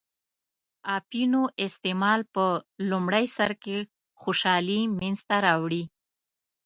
[0.97, 2.45] اپینو استعمال په
[2.89, 3.77] لومړی سر کې
[4.21, 5.83] خوشحالي منځته راوړي.